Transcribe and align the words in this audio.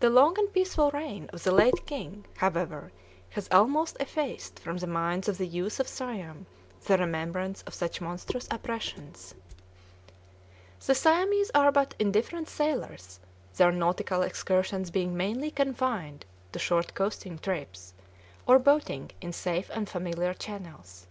The 0.00 0.08
long 0.08 0.38
and 0.38 0.50
peaceful 0.50 0.90
reign 0.92 1.28
of 1.30 1.42
the 1.42 1.52
late 1.52 1.84
king, 1.84 2.24
however, 2.38 2.92
has 3.28 3.46
almost 3.50 3.94
effaced 4.00 4.58
from 4.58 4.78
the 4.78 4.86
minds 4.86 5.28
of 5.28 5.36
the 5.36 5.46
youth 5.46 5.78
of 5.78 5.86
Siam 5.86 6.46
the 6.86 6.96
remembrance 6.96 7.60
of 7.64 7.74
such 7.74 8.00
monstrous 8.00 8.48
oppressions. 8.50 9.34
The 10.86 10.94
Siamese 10.94 11.50
are 11.54 11.70
but 11.70 11.94
indifferent 11.98 12.48
sailors, 12.48 13.20
their 13.56 13.70
nautical 13.70 14.22
excursions 14.22 14.90
being 14.90 15.14
mainly 15.14 15.50
confined 15.50 16.24
to 16.52 16.58
short 16.58 16.94
coasting 16.94 17.38
trips, 17.38 17.92
or 18.46 18.58
boating 18.58 19.10
in 19.20 19.34
safe 19.34 19.70
and 19.74 19.86
familiar 19.86 20.32
channels. 20.32 21.06